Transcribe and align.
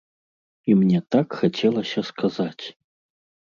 І 0.69 0.77
мне 0.79 1.01
так 1.17 1.37
хацелася 1.43 1.99
сказаць. 2.11 2.65